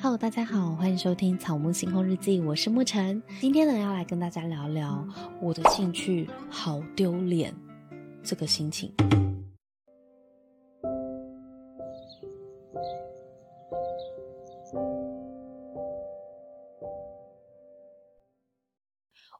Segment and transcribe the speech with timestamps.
[0.00, 3.20] Hello，大家好，欢迎收听草木星空日记，我是沐晨。
[3.40, 5.04] 今天呢，要来跟大家聊聊
[5.42, 7.52] 我的兴趣好丢脸
[8.22, 8.94] 这个心情。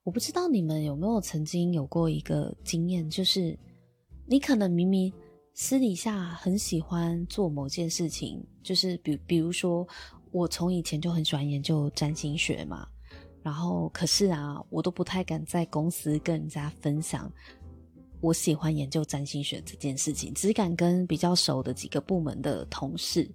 [0.02, 3.56] 我不知道你们有没有曾经有过一个经验，就是
[4.26, 5.12] 你可能明明
[5.54, 9.86] 私底下很喜欢做某件事情，就是比比如说。
[10.32, 12.86] 我从以前就很喜欢研究占星学嘛，
[13.42, 17.30] 然后可是啊，我都不太敢在公司跟人家分享
[18.20, 23.30] 我喜欢研究占星学这件事情，只敢跟比较熟的几个部门的同事。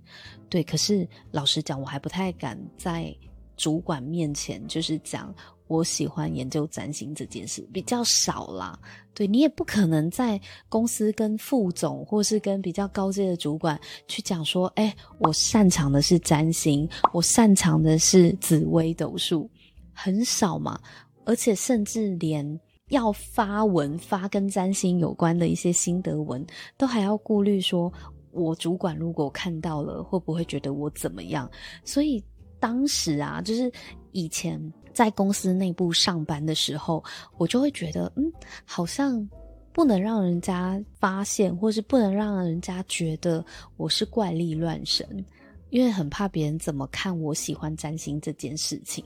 [0.50, 3.16] 对，可是老实讲，我还不太敢在
[3.55, 5.34] 主管面前就是讲。
[5.67, 8.77] 我喜欢研究占星这件事比较少啦，
[9.13, 19.49] 对，你也不可能在公司跟副总或是跟比较高阶的主管去讲说，哎，我擅长的是占星，我擅长的是紫微斗数，
[19.94, 20.80] 很少嘛。
[21.25, 26.45] 而且甚至连要发文发跟占星有关的一些心得文，
[26.78, 27.91] 都还要顾虑说，
[28.31, 31.50] 我主管如果看到了会不会觉得我怎么样？
[31.86, 32.22] 所以
[32.59, 33.72] 当时啊，就是
[34.11, 34.61] 以前。
[34.94, 37.03] 在公司内部上班的时候，
[37.38, 38.31] 我就会觉得，嗯，
[38.63, 39.27] 好像
[39.72, 43.44] 不能让人家发现，或是不能让人家觉得
[43.75, 45.25] 我是怪力乱神，
[45.72, 49.03] 因为很怕别人怎么看我喜欢占星这件事情。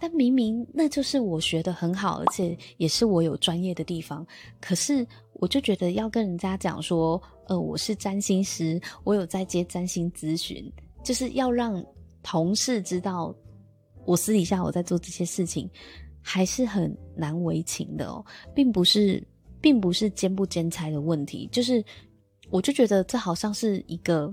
[0.00, 4.26] 但明明那就是我学得很好，而且也是我有专业的地方，
[4.60, 10.72] 可是我就觉得要跟人家讲说，呃，我是占星师，我有在接占星咨询，
[11.04, 11.84] 就是要让
[12.22, 13.34] 同事知道。
[14.06, 15.68] 我私底下我在做这些事情，
[16.22, 19.22] 还是很难为情的哦，并不是，
[19.60, 21.84] 并不是兼不兼差的问题，就是
[22.50, 24.32] 我就觉得这好像是一个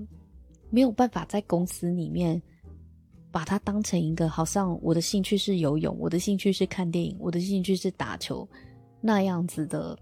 [0.70, 2.40] 没有办法在公司里面
[3.32, 8.48] 把它当成一个，好像我的兴趣是游泳，我的兴趣是看电影，我的兴趣是打球
[9.00, 9.98] 那样子的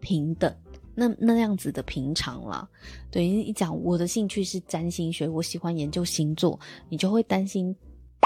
[0.00, 0.54] 平等，
[0.94, 2.68] 那那样子的平常啦。
[3.10, 6.60] 对，一讲我的兴趣是占星学，我喜欢研究星座，
[6.90, 7.74] 你就会担心。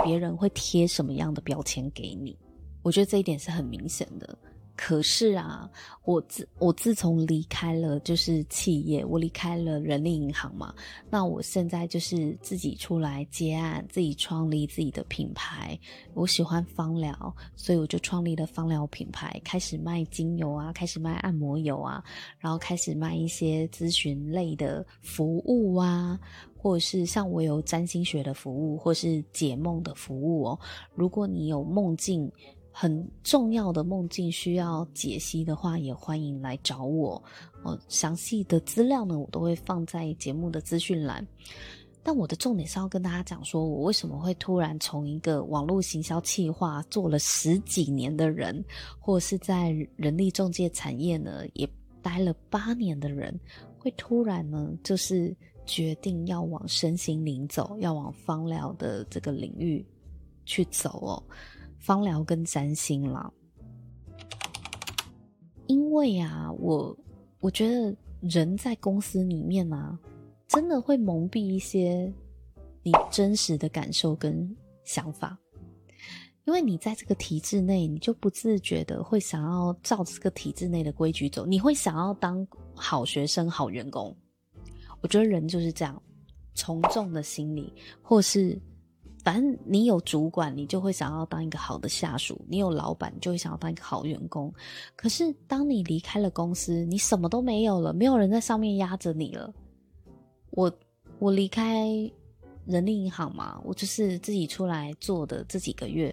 [0.04, 2.36] 别人会贴什么样的标签给你？
[2.82, 4.38] 我觉得这一点是很明显的。
[4.78, 5.66] 可是啊，
[6.04, 10.74] 我自我自从离开了就是企业，我离开了人力银行嘛，
[11.08, 15.78] 那我现在就是自己出来接案，自己创立自己的品牌。
[16.12, 22.04] 我喜欢芳疗，所以我就创立了芳疗品牌，开始卖精油啊，开始卖按摩油啊，
[22.38, 26.20] 然后开始卖一些咨询类的服务啊。
[26.66, 30.58] 或者是像我有占星学的服务，或是解梦的服务哦。
[30.96, 32.28] 如果你有梦境
[32.72, 37.22] 很重要的梦境需要解析的话，也欢迎来找我。
[37.62, 41.24] 哦，详细的资料呢，我都会放在节目的资讯栏。
[42.02, 48.64] 但我的重点是要跟大家讲，说我为什么会突然从一个网络行销企划做了十几年的人，
[48.98, 51.68] 或是在人力中介产业呢，也
[52.02, 53.38] 待了八年的人，
[53.78, 55.32] 会突然呢，就是。
[55.66, 59.84] 决定要往身心灵走，要往芳疗的这个领域
[60.44, 61.22] 去走哦，
[61.78, 63.30] 芳疗跟占星啦。
[65.66, 66.96] 因为啊，我
[67.40, 69.98] 我觉得人在公司里面啊，
[70.46, 72.12] 真的会蒙蔽一些
[72.82, 75.36] 你真实的感受跟想法，
[76.44, 84.16] 因为你在这个体制内，你就不自觉的会想要照这个体制内的规矩走，你会想要当好学生、好员工。
[85.00, 86.02] 我觉得人就是这样，
[86.54, 88.58] 从众的心理，或是
[89.22, 94.52] 反正你有主管，你就会想要当一个好的下属；你有老板，就会想要当一个好员工。
[94.96, 99.52] 可是当你离开了公司，你什么都没有了，没有人在上面压着你了。
[100.50, 100.72] 我
[101.18, 101.86] 我离开
[102.66, 106.12] 人力银行嘛，我就是自己出来做的这几个月，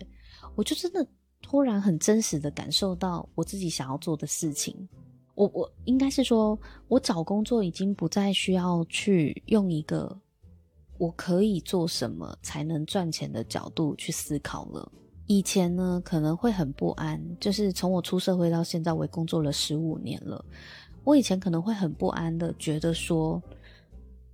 [0.56, 1.08] 我就真的
[1.42, 4.88] 突然很真实的感受到我自己想要做的事情。
[5.36, 6.58] 我我应该是说，
[6.88, 10.16] 我找工作已经不再需要去用一个
[10.98, 14.92] 我可以做什么才能赚钱的角度去思考了。
[15.28, 20.44] 以前呢，可能会很不安，就是从我出社会到现在，我工作了十五年了。
[21.04, 23.42] 我以前可能会很不安的觉得说，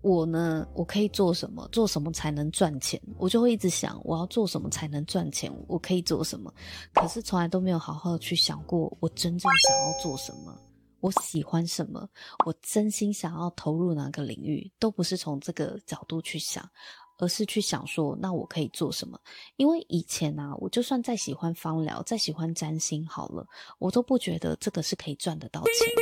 [0.02, 1.68] 我呢，我可以做什么？
[1.72, 3.00] 做什么才能赚钱？
[3.18, 5.52] 我就会一直想，我要做什么才能赚钱？
[5.68, 6.54] 我可以做什么？
[6.94, 10.56] 可是从来都没有好好的去想过，我真正想要做什么。
[11.02, 12.08] 我喜欢什么？
[12.46, 16.70] 我真心想要投入哪个领域，都不是从这个角度去想，
[17.18, 19.20] 而是去想说，那我可以做什么？
[19.58, 23.48] 因为以前啊，我就算再喜欢芳疗，再喜欢占星，好了，
[23.78, 26.02] 我都不觉得这个是可以赚得到钱的。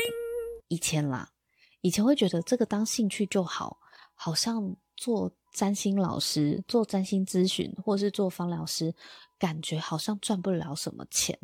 [0.68, 1.30] 以前啦，
[1.82, 3.80] 以前会觉得这个当兴趣就好，
[4.16, 8.94] 好像做占星老师、做占星咨询，或是做芳疗师，
[9.40, 11.38] 感觉好像赚不了什么钱。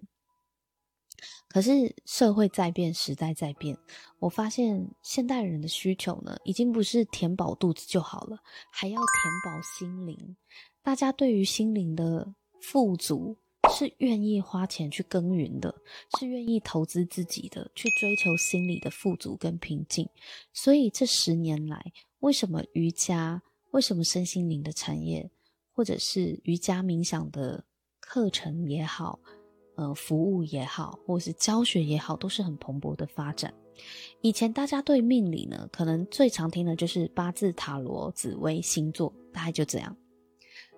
[1.47, 3.77] 可是社会在变，时代在变，
[4.19, 8.37] 我发现现代人的需求呢，已经不是填饱肚子就好了，
[8.71, 9.05] 还要填
[9.45, 10.35] 饱心灵。
[10.81, 13.37] 大家对于心灵的富足，
[13.71, 15.73] 是愿意花钱去耕耘的，
[16.19, 20.07] 是愿意投资自己的，去追求心理的富足跟平静。
[20.51, 23.41] 所以这十年来，为什么瑜伽，
[23.71, 25.31] 为什么身心灵的产业，
[25.71, 27.63] 或者是瑜伽冥想的
[27.99, 29.19] 课程也好，
[29.75, 33.51] 呃，服务也好，或是教学也好，都是很蓬勃的发展。
[34.21, 39.97] 以前大家对命理呢，可能最常听的就是八字、塔罗、紫微、星座，大概就这样。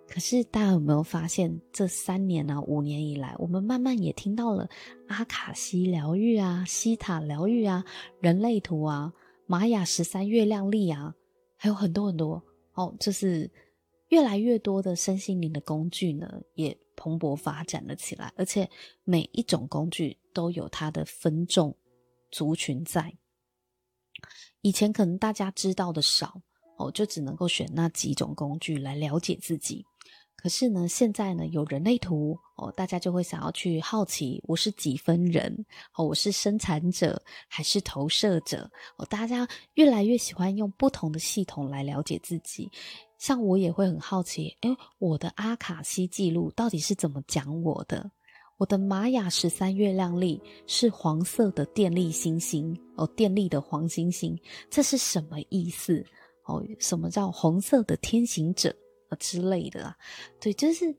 [0.08, 4.70] 可是大家有没有发现，这三年啊、五年以来，我们慢慢也听到了
[5.08, 7.84] 阿卡西疗愈啊、西塔疗愈啊、
[8.22, 9.12] 人类图啊、
[9.46, 11.14] 玛雅十三月亮历啊，
[11.58, 12.42] 还有很多很多
[12.76, 13.52] 哦，就是
[14.08, 16.78] 越来越多的身心灵的工具呢，也。
[16.96, 18.70] 蓬勃发展了起来，而且
[19.04, 21.76] 每一种工具都有它的分众
[22.32, 23.14] 族群在。
[24.62, 26.42] 以前可能大家知道的少
[26.78, 29.86] 哦，就只能够选那几种工具来了解自己。
[30.36, 35.66] 可是呢，现在呢有人类图哦，大家就会想要去好奇，我是几分人
[35.96, 39.06] 哦，我是生产者还是投射者哦？
[39.06, 42.70] 大家越来越喜欢用不同的系统来了解自己。
[43.18, 48.12] 像我也会很好奇，诶，我的阿卡西记录到底是怎么讲我的？
[48.58, 54.40] 我的玛雅十三月亮历是黄色的电力星星哦，电力的黄星星，
[54.70, 56.06] 这是什么意思？
[56.46, 58.74] 哦，什么叫红色的天行者
[59.10, 59.98] 啊之类的啊？
[60.40, 60.96] 对，就是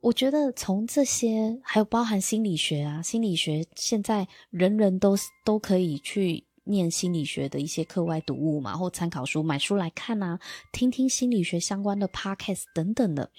[0.00, 6.47] 我觉得从这些，还有包含心理学啊，心理学现在人人都都可以去。
[6.68, 10.38] 念心理学的一些课外读物嘛，或参考书，买书来看啊，
[10.72, 13.30] 听听心理学相关的 podcast 等等的。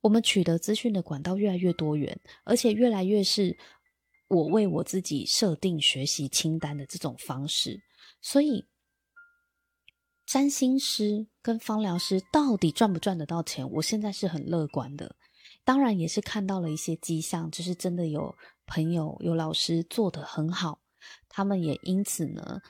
[0.00, 3.56] 我们取得资讯的管道越来越多元，而且越来越是
[4.28, 7.80] 我为我自己设定学习清单的这种方式。
[8.20, 8.64] 所以，
[10.24, 13.68] 占星师跟芳疗师到底赚不赚得到钱？
[13.72, 15.16] 我现在是很乐观的。
[15.64, 18.36] 当然，也是看到了一些迹象，就是真的有
[18.66, 20.80] 朋友、有老师做得很好。
[21.36, 22.62] 他们也因此呢，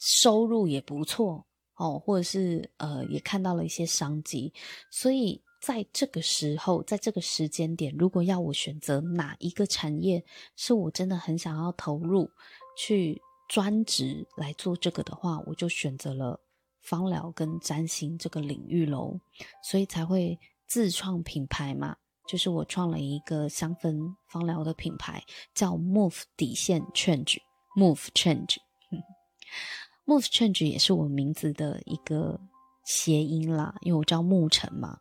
[0.00, 1.46] 收入也不错
[1.76, 4.52] 哦，或者是呃，也看到了一些商机。
[4.90, 10.24] 所以在这个时候，在这个时间点，如果要我选择哪一个产业
[10.56, 12.28] 是我真的很想要投入
[12.76, 16.40] 去专职来做这个的话，我就选择了
[16.82, 19.16] 芳疗跟占星这个领域喽。
[19.62, 20.36] 所以才会
[20.66, 25.22] 自创品牌嘛，就是我创了一个香氛芳疗的品牌，
[25.54, 27.38] 叫 Move 底线 Change。
[27.76, 32.38] Move change，Move change 也是我名字的一个
[32.84, 35.00] 谐音啦，因为我叫牧尘嘛。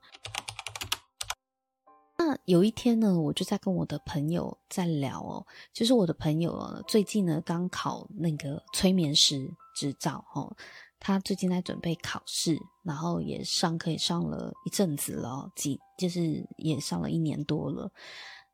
[2.17, 10.55] 那有一天呢，我就在跟我的朋友在聊哦，就是我的朋友最近呢刚考那个催眠师执照哦，
[10.99, 17.91] 他最近在准备考试，然后也上课也上了一阵子了，几就是也上了一年多了。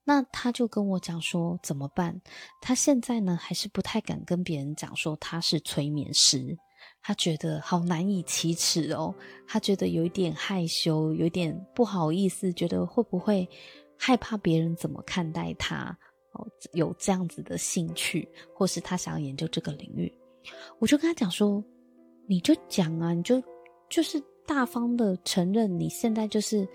[0.05, 2.19] 那他就跟我讲说怎么办？
[2.61, 6.57] 他现在呢还是不太敢跟别人讲说他是催眠师，
[7.01, 9.13] 他觉得好难以启齿哦，
[9.47, 13.47] 他觉得有一点害羞，有点不好意思，觉得会不会
[13.97, 15.95] 害怕别人怎么看待他？
[16.31, 20.11] 哦，有这样子的兴趣，或是他想要研究这个领域，
[20.79, 21.63] 我就跟他讲说，
[22.27, 23.39] 你就讲啊，你就
[23.89, 26.67] 就是大方的承认你现在就是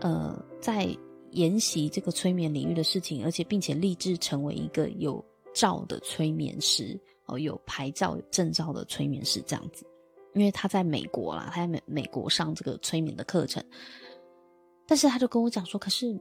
[0.00, 0.96] 呃在。
[1.36, 5.22] 研习这个催眠领域的事情，而且并且立志成为一个有
[5.54, 9.86] 照的催眠师哦，有牌照、有证照的催眠师这样子。
[10.34, 13.62] 因为他在美国啦，他在美美国上这个催眠的课程，
[14.86, 16.18] 但是他就跟我讲说，可是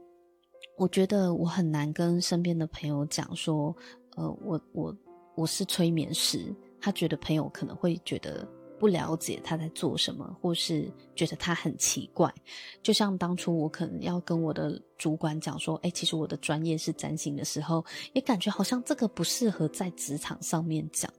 [0.78, 3.76] 我觉得我很难跟身边的朋友讲说，
[4.18, 4.96] 呃，我我
[5.36, 8.48] 我是催眠师，他觉得朋友可能会觉得。
[8.78, 12.34] 不了解他在做什么，或是觉得他很奇怪，
[12.84, 21.10] 就像当初我可能要跟我的主管讲说，哎，其实我的专业是占星的时候，也感觉好像这个不适合在职场上面讲。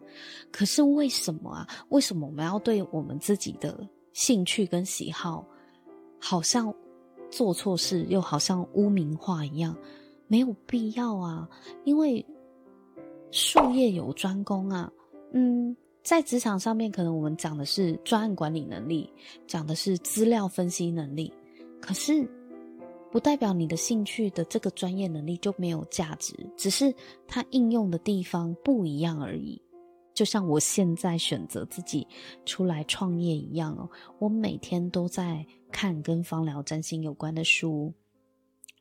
[0.52, 1.66] 可是为什么啊？
[1.88, 5.46] 为什么我们要对我们自己的兴趣跟喜好，
[6.20, 6.72] 好像
[7.30, 9.74] 做错事，又好像污名化一样？
[10.28, 11.48] 没有必要啊，
[11.84, 12.24] 因为
[13.30, 14.92] 术业有专攻啊，
[15.32, 15.74] 嗯。
[16.06, 19.12] 在职场上面，可能我们讲的是专案管理能力，
[19.44, 21.32] 讲的是资料分析能力，
[21.80, 22.24] 可是
[23.10, 26.94] 不代表你的兴趣的这个专业能力就没有价值，只是
[27.26, 29.60] 它应用的地方不一样而已。
[30.14, 32.06] 就像我现在选择自己
[32.44, 37.92] 出来创业一样哦，我每天都在看跟芳疗占星有关的书，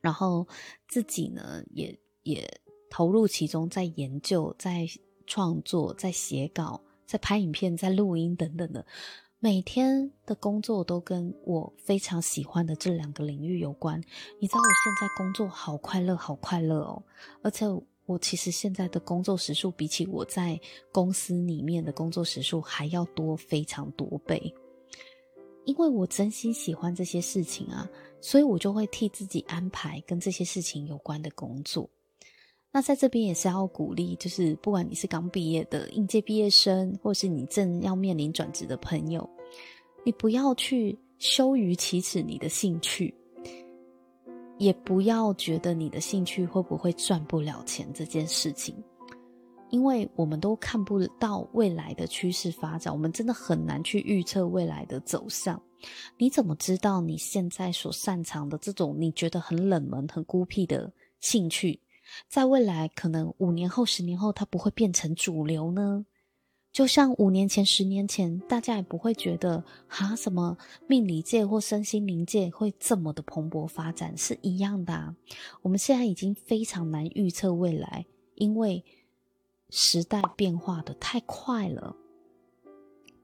[0.00, 0.46] 然后
[0.86, 1.92] 自己呢也
[2.22, 2.48] 也
[2.88, 4.86] 投入其中，在研究、在
[5.26, 8.84] 创作、在写稿、在拍影片、在录音等等的，
[9.38, 13.98] 每天的工作都跟我非常喜欢的这两个领域有关。
[14.40, 17.02] 你知道我现在工作好快乐，好快乐哦，
[17.42, 17.66] 而且。
[18.08, 20.56] 我其实现在的工作时数比起我在
[20.92, 24.54] 公司里面的工作时数还要多非常多倍，
[25.64, 31.90] 因为我真心喜欢这些事情啊，所以我就会替自己安排跟这些事情有关的工作。
[32.76, 39.26] 那在这边也是要鼓励，就是不管你是刚毕业的应届毕业生，或是你正要面临转职的朋友，
[40.04, 43.14] 你不要去羞于启齿你的兴趣。
[44.58, 48.76] 也不要觉得你的兴趣会不会赚不了钱这件事情，
[49.70, 55.58] 因为我们都看不到未来的趋势发展，我们真的很难去预测未来的走向。
[56.18, 61.80] 你怎么知道你现在所擅长的这种你觉得很冷门、很孤僻的兴趣，
[62.28, 66.06] 在未来可能五年后、十年后，它不会变成主流呢？
[66.72, 75.14] 就像五年前、十年前，大家也不会觉得哈什么命理界或身心灵界会这么的蓬勃发展，是一样的。
[75.62, 78.84] 我们现在已经非常难预测未来，因为
[79.70, 81.96] 时代变化的太快了，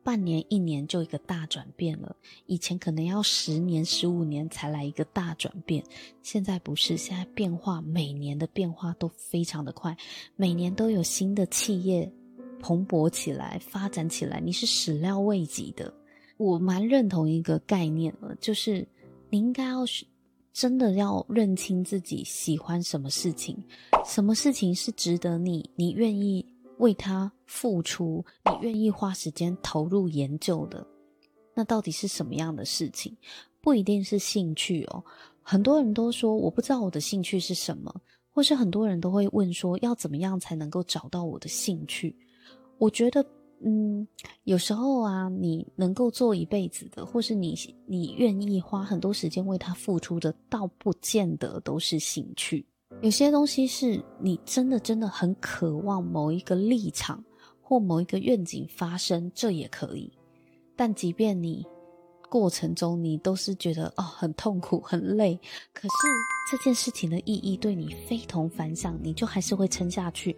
[0.04, 2.14] 半年、一年就一个大转变了。
[2.46, 5.84] 以前可能要十年、十五年才来一个大转变，
[6.22, 9.96] 现在不是，现在变化每年的变化都非常的快，
[10.36, 12.10] 每年都有新的企业。
[12.64, 15.92] 蓬勃起来，发展起来，你是始料未及的。
[16.36, 18.86] 我蛮认同一个概念了，就是
[19.30, 20.06] 你应该要是
[20.52, 23.60] 真的要认清自己喜欢什么事情，
[24.06, 26.46] 什么事情是值得你，你愿意
[26.82, 30.84] 为他付出，你愿意花时间投入研究的。
[31.54, 33.16] 那到底是什么样的事情？
[33.60, 35.04] 不一定是兴趣哦。
[35.42, 37.94] 很多人都说我不知道我的兴趣是什么，
[38.30, 42.16] 或是很多人都会问说要怎么样才能够找到我的兴趣。
[42.78, 43.24] 我觉得，
[43.64, 44.04] 嗯，
[44.42, 52.66] 有时候啊，你能够做一辈子的，或是你你愿意花很多时间为他付出的，倒不见得都是兴趣。
[53.02, 57.22] 有些东西是你真的真的很渴望某一个立场
[57.60, 60.10] 或某一个愿景发生，这也可以。
[60.74, 61.66] 但即便你。
[62.30, 65.38] 过程中你都是觉得哦很痛苦很累，
[65.74, 65.88] 可是
[66.50, 70.34] 这件事情的意义对你非同凡响，你就还是会撑下去。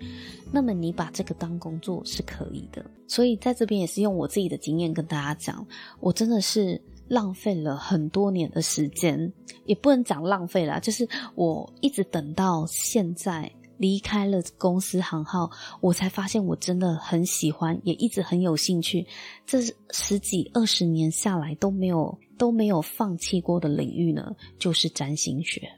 [0.50, 2.85] 那么你把这个当工作是可以的。
[3.06, 5.64] 所以在这边也是用我自己的经验跟大家讲，
[6.00, 9.32] 我真的是浪费了很多年的时间，
[9.64, 13.52] 也不能讲浪费啦，就是我一直等到现在。
[13.76, 19.04] 离开了公司行号，我才发现我真的很喜欢，也一直很有兴趣。
[19.44, 25.68] 这十几二十年下来都没有都没有放弃过的领域呢，就是占星学。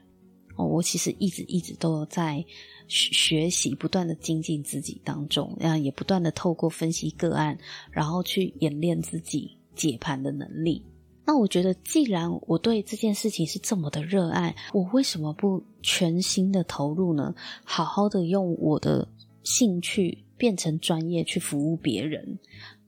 [0.55, 2.45] 哦，我其实一直一直都有在
[2.87, 7.57] 学习，不断的精进自己当中，然后也不断的透过分析个案，
[7.91, 10.85] 然后去演练自己解盘的能力。
[11.27, 17.35] 那我觉得，既然我对这件事情是这么的热爱，我为什么不全心的投入呢？
[17.65, 19.05] 好好的用我的
[19.43, 22.39] 兴趣变成专业去服务别人。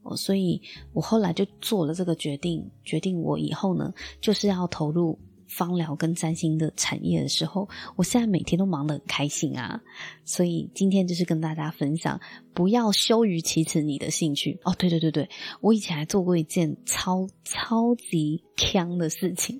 [0.03, 0.62] 哦，所以
[0.93, 5.19] 我后来就做了这个决定，决定我以后呢，就是要投入。
[5.50, 9.82] 芳疗跟占星的产业的时候，我现在每天都忙得很开心啊！
[10.24, 12.22] 所以今天就是跟大家分享，
[12.53, 14.75] 不要羞于启齿你的兴趣哦。
[14.77, 15.27] 对对对对，
[15.60, 19.60] 我以前还做过一件超超级锵的事情。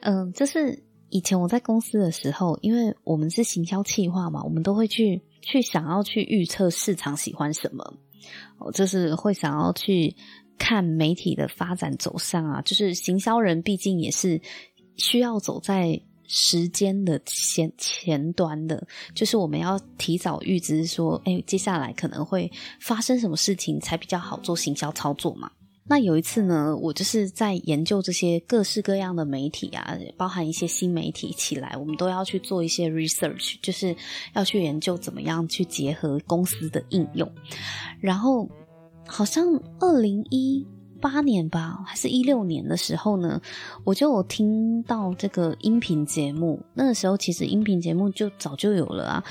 [0.00, 7.94] 嗯，就是以前我在公司的时候，因为我们是行销企划嘛，我们都会去去想要去预测市场喜欢什么，
[8.58, 10.16] 哦，就是会想要去。
[10.58, 14.40] 看媒体的发展走向啊，就是行销人毕竟也是
[14.96, 25.50] 需要走在时间的前前端的，就是我们要提早预知说，哎，接下来可能会发生什么事情才比较好做行销操作嘛。
[25.84, 33.94] 那有一次呢，我就是在研究这些各式各样的媒体啊，包含一些新媒体起来，我们都要去做一些 research，就是
[34.32, 37.30] 要去研究怎么样去结合公司的应用，
[38.00, 38.48] 然后。
[39.12, 39.46] 好像
[39.78, 40.66] 二零一
[40.98, 43.38] 八年吧，还是一六年的时候呢，
[43.84, 46.58] 我就有听到这个音频节目。
[46.72, 49.24] 那个时候其实音频节目就早就有了啊。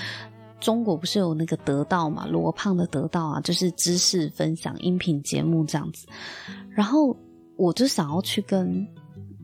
[0.60, 6.06] 中国不是有那个得道嘛，罗胖的得道啊，就是知识分享音频节目这样子。
[6.70, 7.18] 然后
[7.58, 8.88] 我就想要去跟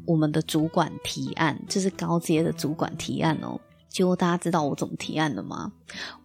[0.06, 3.60] 我们的主管提案，就是高阶的主管提案哦。
[3.98, 5.72] 结果大家知道我怎么提案的吗？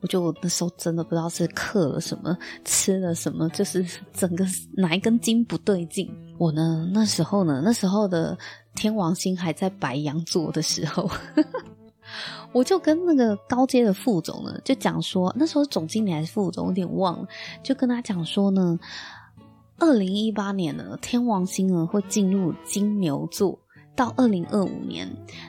[0.02, 2.36] 我就那时候真的不知道是刻了什么，
[2.66, 4.44] 吃了什么，就是整个
[4.76, 6.06] 哪一根筋不对劲。
[6.36, 8.36] 我呢，那时候呢，那时候的
[8.74, 11.10] 天王星还在白羊座的时候，
[12.52, 17.26] 我就跟那个高阶的副总呢，就讲说，那时候总经理还是副总，有点忘了，
[17.62, 18.78] 就跟他讲说呢，
[19.78, 23.58] 二零一八年呢，天王星呢会进入金牛座。
[23.94, 25.08] 到二零二五年，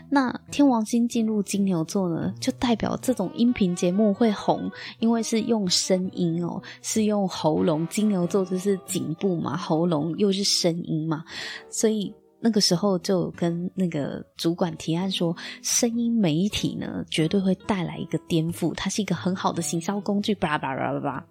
[0.09, 7.87] 那天王星进入金牛座呢，就代表这种音频节目会红，因为是用声音哦，是用喉咙。
[7.87, 11.23] 金牛座就是颈部嘛，喉咙又是声音嘛，
[11.69, 12.13] 所以。
[12.45, 21.25] 那个时候就跟那个主管提案说，声音媒体呢绝对会带来一个颠覆，它是一个很好的行销工具，巴拉巴拉巴拉。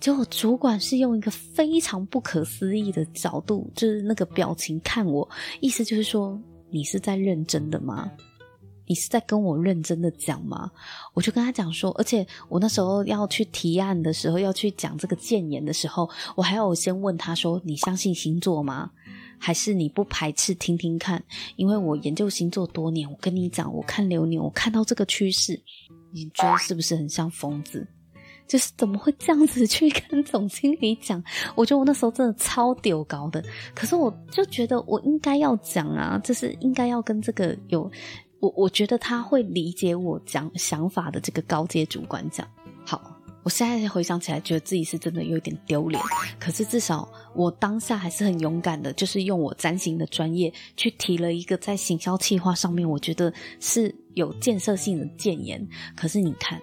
[0.00, 5.28] 结果主管是用一个非常不可思议的角度，就是那个表情看我，
[5.60, 6.36] 意思就是说，
[6.70, 8.10] 你是在认真的吗？
[8.84, 10.68] 你是在跟我认真的讲吗？
[11.14, 18.90] 我就跟他讲说，而且我那时候要去提案的时候，要去讲这个建言的时候，我还要先问他说，你相信星座吗？
[19.44, 21.20] 还是你不排斥听听看？
[21.56, 25.60] 因为我研究星座多年，我跟你讲，我看流年，我看到这个趋势，
[26.12, 27.84] 你觉得是不是很像疯子？
[28.46, 31.20] 就是怎么会这样子去跟总经理讲？
[31.56, 33.44] 我觉得我那时候真的超丢高的，
[33.74, 37.90] 可是我就觉得我应该要讲啊，就是应该要跟这个有
[38.38, 42.46] 我，我觉得他会理解我讲想法的这个高阶主管讲。
[42.86, 43.21] 好。
[43.42, 46.00] 我现在回想起来，觉得自己是真的有点丢脸。
[46.38, 55.66] 可是至少我当下还是很勇敢的，就是用我占星的专业去提了一个在行销企划上面，我觉得是有建设性的建言。
[55.96, 56.60] 可是你看，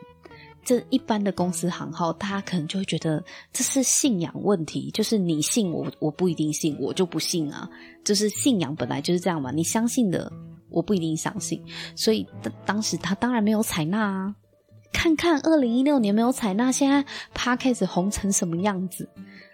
[0.64, 3.22] 这一般的公司行号，大家可能就会觉得
[3.52, 7.70] 这是信仰问题，就是你信我，我不一定信，我就不信啊。
[8.06, 10.32] 就是信仰本来就是这样嘛，你相信的，
[10.70, 11.62] 我不一定相信。
[11.96, 12.26] 所以
[12.66, 14.36] 当时他当然没有采纳啊。
[14.92, 19.08] 看看二零一六年没有采纳，现在 Podcast 红成什么样子？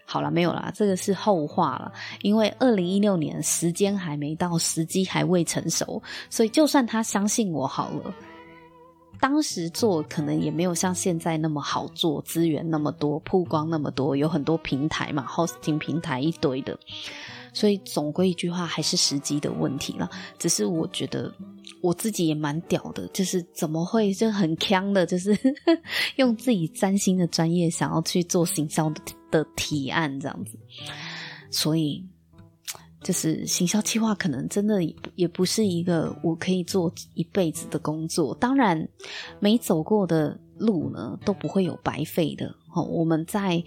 [0.08, 1.92] 好了，没有啦，这个是后话了。
[2.22, 8.14] 因为二零一六年时间还没到，时机还未成熟，所以就算他相信我好了，
[9.20, 16.78] 当时做可能也没有像现在那么好做，资源那么多，曝光那么多，有很多平台嘛，hosting 平台一堆的。
[17.56, 20.10] 所以总归一句话，还是时机的问题了。
[20.38, 21.34] 只是我觉得
[21.82, 25.34] 我自己也蛮屌的，就是怎么会就很锵的，就是
[26.18, 30.60] 用自己占星的专业想要去做行销的的提案这样子。
[31.50, 32.06] 所以
[33.02, 34.84] 就是行销计划，可能真的
[35.16, 38.36] 也不是一个我可以做一辈子的工作。
[38.36, 38.86] 当然，
[39.40, 42.54] 没走过的路呢都不会有白费的。
[42.76, 43.64] 哦，我们在。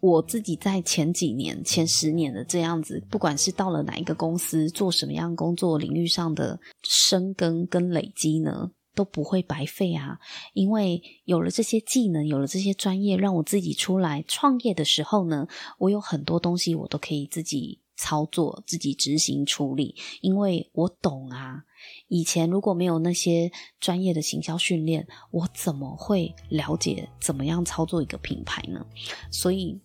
[0.00, 10.18] 我自己在前几年、前十年的这样子，不管是到了哪一个公司，做什么样工作领域上的深耕跟累积呢，都不会白费啊！
[10.54, 15.46] 因为有了这些技能，有了这些专业，让我自己出来创业的时候呢，
[15.78, 21.62] 我有很多东西我都可以自己操作、自己执行处理，因为我懂啊。
[22.08, 28.86] 以前如果没有那些专业的行销训练，我怎么会了解怎么样操作一个品牌呢？
[29.30, 29.78] 所以。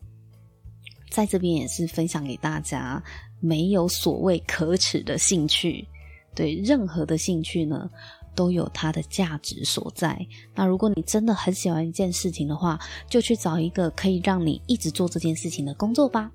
[1.16, 3.02] 在这边也是分享给大家，
[3.40, 5.88] 没有所谓可耻的兴趣，
[6.36, 7.90] 对，任何的兴趣呢，
[8.36, 10.20] 都有它的价值所在。
[10.54, 12.78] 那如果你真的很喜欢一件事情的话，
[13.10, 16.30] 就去找一个可以让你一直做这件事情的工作吧。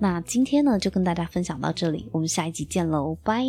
[0.00, 3.44] 那今天呢，就跟大家分享到这里，我们下一集见喽，拜。